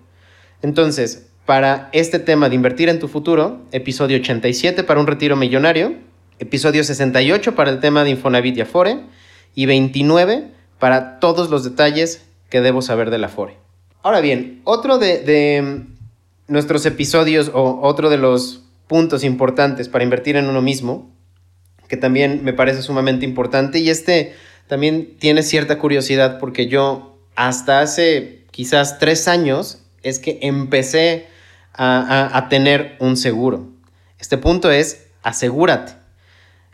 Entonces, 0.62 1.28
para 1.46 1.90
este 1.94 2.20
tema 2.20 2.50
de 2.50 2.56
invertir 2.56 2.90
en 2.90 3.00
tu 3.00 3.08
futuro, 3.08 3.62
episodio 3.72 4.18
87 4.18 4.84
para 4.84 5.00
un 5.00 5.08
retiro 5.08 5.36
millonario, 5.36 5.96
episodio 6.40 6.84
68 6.84 7.56
para 7.56 7.72
el 7.72 7.80
tema 7.80 8.04
de 8.04 8.12
Infonavit 8.12 8.58
y 8.58 8.62
Afore, 8.62 9.00
y 9.56 9.66
29 9.66 10.52
para 10.80 11.20
todos 11.20 11.50
los 11.50 11.64
detalles 11.64 12.26
que 12.50 12.62
debo 12.62 12.82
saber 12.82 13.10
del 13.12 13.24
Afore. 13.24 13.58
Ahora 14.04 14.20
bien, 14.20 14.62
otro 14.64 14.98
de, 14.98 15.20
de 15.20 15.84
nuestros 16.48 16.86
episodios 16.86 17.52
o 17.54 17.82
otro 17.82 18.10
de 18.10 18.18
los 18.18 18.64
puntos 18.88 19.24
importantes 19.24 19.90
para 19.90 20.04
invertir 20.04 20.38
en 20.38 20.48
uno 20.48 20.62
mismo, 20.62 21.12
que 21.88 21.98
también 21.98 22.44
me 22.44 22.54
parece 22.54 22.82
sumamente 22.82 23.26
importante, 23.26 23.80
y 23.80 23.90
este 23.90 24.34
también 24.68 25.18
tiene 25.18 25.44
cierta 25.44 25.80
curiosidad 25.80 26.40
porque 26.40 26.68
yo 26.68 27.18
hasta 27.36 27.82
hace 27.82 28.46
quizás 28.52 29.00
tres 29.00 29.28
años 29.28 29.84
es 30.04 30.20
que 30.20 30.40
empecé 30.42 31.28
a, 31.74 32.48
tener 32.50 32.96
un 33.00 33.18
seguro. 33.18 33.68
Este 34.20 34.38
punto 34.38 34.72
es 34.72 35.08
asegúrate. 35.22 35.94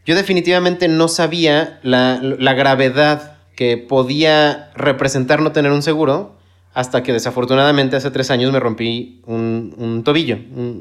Yo 0.06 0.16
definitivamente 0.16 0.88
no 0.88 1.08
sabía 1.08 1.80
la, 1.84 2.20
gravedad 2.54 3.38
que 3.56 3.78
podía 3.78 4.72
representar 4.76 5.42
no 5.42 5.52
tener 5.52 5.72
un 5.72 5.82
seguro 5.82 6.38
hasta 6.74 7.04
que 7.04 7.14
desafortunadamente 7.14 7.96
hace 7.96 8.12
tres 8.12 8.32
años 8.32 8.52
me 8.52 8.60
rompí 8.60 9.22
un, 9.26 10.02
tobillo, 10.04 10.38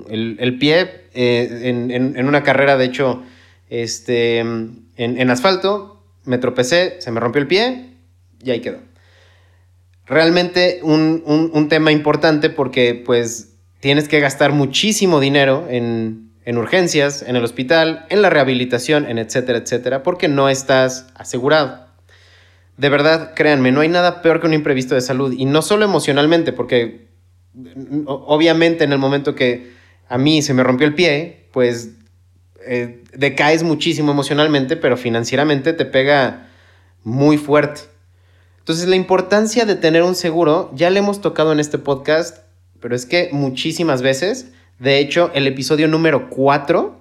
el, 0.09 0.59
pie 0.59 1.07
eh, 1.14 1.61
en, 1.64 2.26
una 2.26 2.42
carrera, 2.42 2.76
de 2.76 2.87
hecho, 2.87 3.23
este, 3.69 4.38
en, 4.38 5.31
asfalto, 5.31 5.91
me 6.24 6.38
tropecé, 6.38 6.96
se 7.00 7.10
me 7.10 7.20
rompió 7.20 7.40
el 7.40 7.48
pie 7.48 7.96
y 8.42 8.50
ahí 8.50 8.60
quedó. 8.60 8.78
Realmente 10.06 10.80
un, 10.82 11.66
tema 11.68 11.92
importante 11.92 12.50
porque 12.50 13.00
pues 13.04 13.54
tienes 13.80 14.08
que 14.08 14.20
gastar 14.20 14.52
muchísimo 14.52 15.20
dinero 15.20 15.66
en, 15.70 16.32
en 16.44 16.58
urgencias, 16.58 17.22
en 17.22 17.36
el 17.36 17.44
hospital, 17.44 18.06
en 18.10 18.22
la 18.22 18.30
rehabilitación, 18.30 19.06
en 19.08 19.18
etcétera, 19.18 19.58
etcétera, 19.58 20.02
porque 20.02 20.28
no 20.28 20.48
estás 20.48 21.06
asegurado. 21.14 21.86
De 22.76 22.88
verdad, 22.88 23.34
créanme, 23.34 23.70
no 23.70 23.80
hay 23.80 23.88
nada 23.88 24.22
peor 24.22 24.40
que 24.40 24.46
un 24.46 24.54
imprevisto 24.54 24.94
de 24.94 25.00
salud 25.00 25.32
y 25.36 25.44
no 25.44 25.62
solo 25.62 25.84
emocionalmente, 25.84 26.52
porque 26.52 27.08
obviamente 28.06 28.84
en 28.84 28.92
el 28.92 28.98
momento 28.98 29.34
que 29.34 29.72
a 30.08 30.18
mí 30.18 30.42
se 30.42 30.54
me 30.54 30.62
rompió 30.62 30.86
el 30.86 30.94
pie, 30.94 31.48
pues 31.52 31.90
eh, 32.66 33.02
decaes 33.12 33.62
muchísimo 33.62 34.12
emocionalmente, 34.12 34.76
pero 34.76 34.97
financieramente 34.97 35.73
te 35.73 35.85
pega 35.85 36.49
muy 37.04 37.37
fuerte. 37.38 37.83
Entonces 38.59 38.88
la 38.88 38.97
importancia 38.97 39.64
de 39.64 39.75
tener 39.75 40.02
un 40.02 40.14
seguro 40.14 40.71
ya 40.75 40.90
le 40.90 41.00
hemos 41.00 41.21
tocado 41.21 41.52
en 41.52 41.61
este 41.61 41.78
podcast, 41.78 42.38
pero 42.81 42.95
es 42.95 43.07
que 43.07 43.28
muchísimas 43.33 44.02
veces, 44.02 44.52
de 44.78 44.99
hecho 44.99 45.31
el 45.35 45.47
episodio 45.47 45.88
número 45.88 46.31
4 46.31 47.00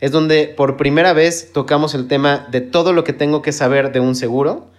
es 0.00 0.10
donde 0.10 0.48
por 0.48 0.76
primera 0.76 1.12
vez 1.12 1.52
tocamos 1.52 1.94
el 1.94 2.08
tema 2.08 2.48
de 2.50 2.60
todo 2.60 2.92
lo 2.92 3.04
que 3.04 3.12
tengo 3.12 3.42
que 3.42 3.52
saber 3.52 3.92
de 3.92 4.00
un 4.00 4.14
seguro. 4.14 4.70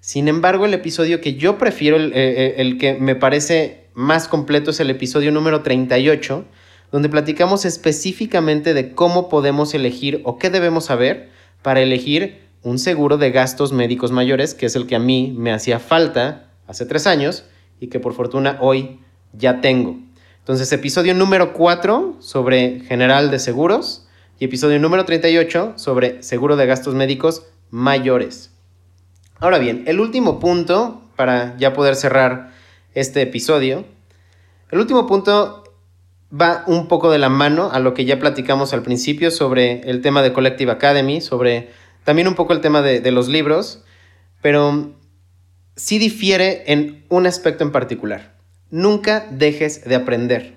Sin 0.00 0.26
embargo, 0.26 0.64
el 0.64 0.74
episodio 0.74 1.20
que 1.20 1.34
yo 1.34 1.56
prefiero, 1.56 1.96
el, 1.96 2.12
eh, 2.14 2.54
el 2.56 2.78
que 2.78 2.94
me 2.94 3.14
parece 3.14 3.86
más 3.94 4.26
completo 4.26 4.70
es 4.70 4.80
el 4.80 4.90
episodio 4.90 5.30
número 5.30 5.62
38, 5.62 6.44
donde 6.92 7.08
platicamos 7.08 7.64
específicamente 7.64 8.74
de 8.74 8.94
cómo 8.94 9.30
podemos 9.30 9.74
elegir 9.74 10.20
o 10.24 10.38
qué 10.38 10.50
debemos 10.50 10.84
saber 10.84 11.30
para 11.62 11.80
elegir 11.80 12.42
un 12.62 12.78
seguro 12.78 13.16
de 13.16 13.32
gastos 13.32 13.72
médicos 13.72 14.12
mayores, 14.12 14.54
que 14.54 14.66
es 14.66 14.76
el 14.76 14.86
que 14.86 14.94
a 14.94 15.00
mí 15.00 15.34
me 15.36 15.52
hacía 15.52 15.80
falta 15.80 16.50
hace 16.66 16.86
tres 16.86 17.06
años 17.06 17.44
y 17.80 17.88
que 17.88 17.98
por 17.98 18.12
fortuna 18.12 18.58
hoy 18.60 19.00
ya 19.32 19.60
tengo. 19.60 19.98
Entonces, 20.38 20.70
episodio 20.72 21.14
número 21.14 21.54
4 21.54 22.16
sobre 22.20 22.80
general 22.80 23.30
de 23.30 23.38
seguros 23.38 24.06
y 24.38 24.44
episodio 24.44 24.78
número 24.78 25.04
38 25.04 25.74
sobre 25.76 26.22
seguro 26.22 26.56
de 26.56 26.66
gastos 26.66 26.94
médicos 26.94 27.46
mayores. 27.70 28.50
Ahora 29.40 29.58
bien, 29.58 29.84
el 29.86 29.98
último 29.98 30.38
punto 30.38 31.02
para 31.16 31.56
ya 31.56 31.72
poder 31.72 31.96
cerrar 31.96 32.52
este 32.94 33.22
episodio, 33.22 33.84
el 34.70 34.78
último 34.78 35.06
punto 35.06 35.61
va 36.32 36.64
un 36.66 36.88
poco 36.88 37.10
de 37.10 37.18
la 37.18 37.28
mano 37.28 37.70
a 37.72 37.78
lo 37.78 37.94
que 37.94 38.04
ya 38.04 38.18
platicamos 38.18 38.72
al 38.72 38.82
principio 38.82 39.30
sobre 39.30 39.80
el 39.88 40.00
tema 40.00 40.22
de 40.22 40.32
Collective 40.32 40.72
Academy, 40.72 41.20
sobre 41.20 41.70
también 42.04 42.28
un 42.28 42.34
poco 42.34 42.52
el 42.52 42.60
tema 42.60 42.82
de, 42.82 43.10
los 43.12 43.28
libros, 43.28 43.84
pero 44.40 44.94
sí 45.76 45.98
difiere 45.98 46.64
en 46.72 47.04
un 47.08 47.26
aspecto 47.26 47.64
en 47.64 47.72
particular. 47.72 48.34
Nunca 48.70 49.26
dejes 49.30 49.84
de 49.84 49.94
aprender. 49.94 50.56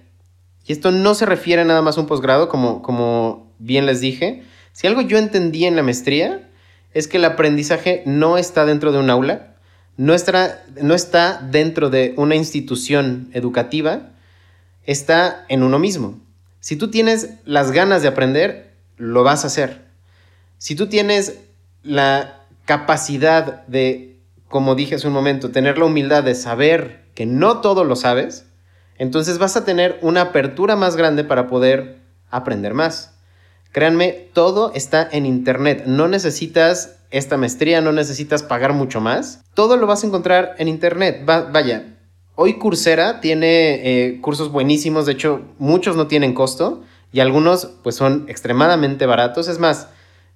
Y 0.65 0.71
esto 0.71 0.91
no 0.91 1.13
se 1.13 1.25
refiere 1.25 1.65
nada 1.65 1.81
más 1.81 1.97
un 1.97 2.07
posgrado, 2.07 2.49
como, 2.49 2.81
como 2.81 3.53
bien 3.59 3.85
les 3.85 3.99
dije. 3.99 4.43
Si 4.71 4.87
algo 4.87 5.01
yo 5.01 5.17
entendí 5.17 5.65
en 5.65 5.75
la 5.75 5.83
maestría 5.83 6.49
es 6.93 7.07
que 7.07 7.17
el 7.17 7.25
aprendizaje 7.25 8.01
no 8.05 8.37
está 8.37 8.65
dentro 8.65 8.91
de 8.91 8.99
un 8.99 9.09
aula, 9.09 9.57
no 9.97 10.13
está, 10.13 10.63
no 10.81 10.95
está 10.95 11.39
dentro 11.51 11.89
de 11.89 12.13
una 12.17 12.35
institución 12.35 13.29
educativa, 13.33 14.14
está 14.85 15.45
en 15.49 15.63
uno 15.63 15.79
mismo. 15.79 16.19
Si 16.59 16.75
tú 16.75 16.89
tienes 16.89 17.29
las 17.45 17.71
ganas 17.71 18.01
de 18.01 18.07
aprender, 18.07 18.73
lo 18.97 19.23
vas 19.23 19.43
a 19.43 19.47
hacer. 19.47 19.85
Si 20.57 20.75
tú 20.75 20.87
tienes 20.87 21.39
la 21.83 22.41
capacidad 22.65 23.65
de, 23.67 24.19
como 24.47 24.75
dije 24.75 24.95
hace 24.95 25.07
un 25.07 25.13
momento, 25.13 25.51
tener 25.51 25.77
la 25.77 25.85
humildad 25.85 26.23
de 26.23 26.35
saber 26.35 27.05
que 27.13 27.25
no 27.25 27.61
todo 27.61 27.83
lo 27.83 27.95
sabes, 27.95 28.45
entonces 28.97 29.37
vas 29.37 29.55
a 29.57 29.65
tener 29.65 29.99
una 30.01 30.21
apertura 30.21 30.75
más 30.75 30.95
grande 30.95 31.23
para 31.23 31.47
poder 31.47 31.99
aprender 32.29 32.73
más. 32.73 33.13
Créanme, 33.71 34.29
todo 34.33 34.71
está 34.73 35.07
en 35.11 35.25
Internet. 35.25 35.83
No 35.85 36.07
necesitas 36.07 36.97
esta 37.11 37.37
maestría, 37.37 37.81
no 37.81 37.91
necesitas 37.91 38.41
pagar 38.41 38.73
mucho 38.73 39.01
más. 39.01 39.41
Todo 39.53 39.77
lo 39.77 39.85
vas 39.85 40.03
a 40.03 40.07
encontrar 40.07 40.55
en 40.57 40.67
Internet. 40.67 41.23
vaya, 41.25 41.94
Hoy 42.35 42.55
Coursera 42.55 43.21
tiene 43.21 44.07
eh, 44.07 44.21
cursos 44.21 44.51
buenísimos, 44.51 45.05
de 45.05 45.13
hecho 45.13 45.41
muchos 45.57 45.95
no 45.95 46.07
tienen 46.07 46.33
costo 46.33 46.83
y 47.13 47.21
algunos 47.21 47.67
pues 47.81 47.95
son 47.95 48.25
extremadamente 48.27 49.05
baratos. 49.05 49.47
Es 49.47 49.59
más, 49.59 49.87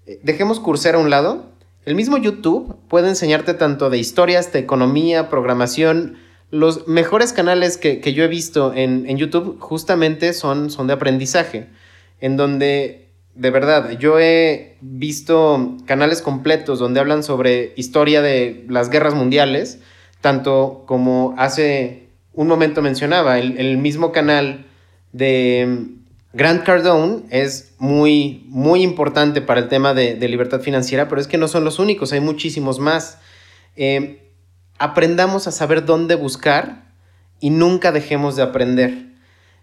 eh, 0.05 0.19
dejemos 0.23 0.61
Coursera 0.61 0.97
a 0.97 1.01
un 1.01 1.09
lado. 1.09 1.51
El 1.85 1.95
mismo 1.95 2.17
YouTube 2.17 2.77
puede 2.87 3.09
enseñarte 3.09 3.53
tanto 3.53 3.89
de 3.89 3.97
historias, 3.97 4.53
de 4.53 4.59
economía, 4.59 5.29
programación. 5.29 6.17
Los 6.51 6.87
mejores 6.87 7.33
canales 7.33 7.77
que, 7.77 8.01
yo 8.13 8.23
he 8.23 8.27
visto 8.27 8.73
en, 8.73 9.05
YouTube 9.17 9.59
justamente 9.59 10.33
son, 10.33 10.69
son 10.69 10.87
de 10.87 10.93
aprendizaje, 10.93 11.67
en 12.21 12.37
donde 12.37 13.09
de 13.35 13.51
verdad, 13.51 13.97
yo 13.97 14.19
he 14.19 14.75
visto 14.81 15.77
canales 15.85 16.21
completos 16.21 16.77
donde 16.77 16.99
hablan 16.99 17.23
sobre 17.23 17.73
historia 17.77 18.21
de 18.21 18.65
las 18.67 18.89
guerras 18.89 19.13
mundiales, 19.15 19.79
tanto 20.21 20.83
como 20.85 21.33
hace 21.37 22.09
un 22.33 22.47
momento 22.47 22.81
mencionaba, 22.81 23.39
el, 23.39 23.77
mismo 23.77 24.11
canal 24.11 24.65
de 25.11 25.65
mm, 25.67 26.37
Grant 26.37 26.63
Cardone 26.63 27.23
es 27.31 27.73
muy, 27.79 28.45
muy 28.47 28.81
importante 28.83 29.41
para 29.41 29.59
el 29.61 29.67
tema 29.67 29.93
de, 29.93 30.15
libertad 30.27 30.61
financiera, 30.61 31.07
pero 31.09 31.19
es 31.19 31.27
que 31.27 31.37
no 31.37 31.47
son 31.47 31.63
los 31.63 31.79
únicos, 31.79 32.13
hay 32.13 32.21
muchísimos 32.21 32.79
más. 32.79 33.19
Eh, 33.75 34.31
aprendamos 34.77 35.47
a 35.47 35.51
saber 35.51 35.85
dónde 35.85 36.15
buscar 36.15 36.93
y 37.39 37.49
nunca 37.49 37.91
dejemos 37.91 38.35
de 38.35 38.43
aprender. 38.43 39.09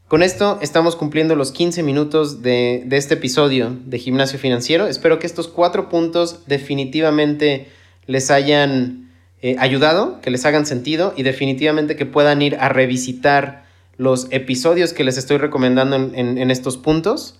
Con 0.08 0.22
esto 0.22 0.58
estamos 0.62 0.94
cumpliendo 0.94 1.34
los 1.34 1.50
15 1.50 1.82
minutos 1.82 2.40
de, 2.40 2.86
este 2.92 3.14
episodio 3.14 3.76
de 3.86 3.98
Gimnasio 3.98 4.38
Financiero. 4.38 4.86
Espero 4.86 5.18
que 5.18 5.26
estos 5.26 5.48
cuatro 5.48 5.88
puntos 5.88 6.46
definitivamente 6.46 7.68
les 8.06 8.30
hayan 8.30 9.05
eh, 9.46 9.56
ayudado, 9.58 10.20
que 10.20 10.30
les 10.30 10.44
hagan 10.44 10.66
sentido 10.66 11.12
y 11.16 11.22
definitivamente 11.22 11.96
que 11.96 12.06
puedan 12.06 12.42
ir 12.42 12.56
a 12.56 12.68
revisitar 12.68 13.64
los 13.96 14.28
episodios 14.30 14.92
que 14.92 15.04
les 15.04 15.18
estoy 15.18 15.38
recomendando 15.38 15.96
en 15.96 16.50
estos 16.50 16.76
puntos. 16.76 17.38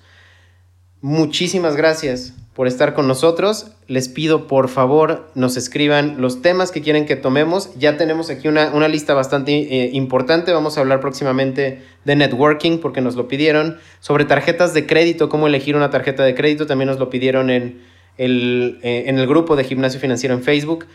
Muchísimas 1.02 1.76
gracias 1.76 2.32
por 2.56 2.66
estar 2.66 2.94
con 2.94 3.06
nosotros. 3.06 3.72
Les 3.86 4.08
pido 4.08 4.46
por 4.46 4.68
favor 4.68 5.28
nos 5.34 5.58
escriban 5.58 6.22
los 6.22 6.40
temas 6.40 6.72
que 6.72 6.80
quieren 6.80 7.04
que 7.04 7.14
tomemos. 7.14 7.70
Ya 7.78 7.98
tenemos 7.98 8.30
aquí 8.30 8.48
una, 8.48 8.88
lista 8.88 9.12
bastante 9.12 9.52
eh, 9.52 9.90
importante. 9.92 10.52
Vamos 10.52 10.78
a 10.78 10.80
hablar 10.80 11.00
próximamente 11.00 11.82
de 12.06 12.16
networking 12.16 12.78
porque 12.78 13.02
nos 13.02 13.14
lo 13.14 13.28
pidieron. 13.28 13.76
Sobre 14.00 14.24
tarjetas 14.24 14.72
de 14.72 14.86
crédito, 14.86 15.28
cómo 15.28 15.46
elegir 15.46 15.76
una 15.76 15.90
tarjeta 15.90 16.24
de 16.24 16.34
crédito. 16.34 16.66
También 16.66 16.88
nos 16.88 16.98
lo 16.98 17.10
pidieron 17.10 17.50
en 17.50 17.82
el, 18.16 18.80
eh, 18.82 19.04
en 19.06 19.18
el 19.18 19.26
grupo 19.26 19.54
de 19.54 19.64
Gimnasio 19.64 20.00
Financiero 20.00 20.34
en 20.34 20.42
Facebook. 20.42 20.86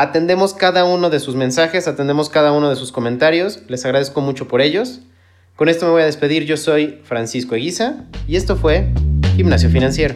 Atendemos 0.00 0.54
cada 0.54 0.86
uno 0.86 1.10
de 1.10 1.20
sus 1.20 1.34
mensajes, 1.34 1.86
atendemos 1.86 2.30
cada 2.30 2.52
uno 2.52 2.70
de 2.70 2.76
sus 2.76 2.90
comentarios. 2.90 3.58
Les 3.68 3.84
agradezco 3.84 4.22
mucho 4.22 4.48
por 4.48 4.62
ellos. 4.62 5.00
Con 5.56 5.68
esto 5.68 5.84
me 5.84 5.92
voy 5.92 6.00
a 6.00 6.06
despedir. 6.06 6.46
Yo 6.46 6.56
soy 6.56 7.02
Francisco 7.04 7.54
Eguiza 7.54 8.06
y 8.26 8.36
esto 8.36 8.56
fue 8.56 8.94
Gimnasio 9.36 9.68
Financiero. 9.68 10.14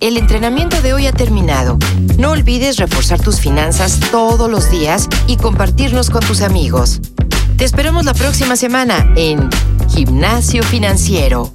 El 0.00 0.16
entrenamiento 0.16 0.82
de 0.82 0.94
hoy 0.94 1.06
ha 1.06 1.12
terminado. 1.12 1.78
No 2.18 2.32
olvides 2.32 2.78
reforzar 2.78 3.20
tus 3.20 3.38
finanzas 3.38 4.00
todos 4.10 4.50
los 4.50 4.72
días 4.72 5.08
y 5.28 5.36
compartirnos 5.36 6.10
con 6.10 6.22
tus 6.26 6.42
amigos. 6.42 7.00
Te 7.56 7.64
esperamos 7.64 8.04
la 8.04 8.14
próxima 8.14 8.56
semana 8.56 9.12
en 9.14 9.48
Gimnasio 9.88 10.64
Financiero. 10.64 11.52